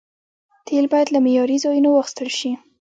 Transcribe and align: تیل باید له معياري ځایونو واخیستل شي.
تیل 0.67 0.85
باید 0.93 1.07
له 1.11 1.19
معياري 1.25 1.57
ځایونو 1.63 1.89
واخیستل 1.91 2.29
شي. 2.39 2.51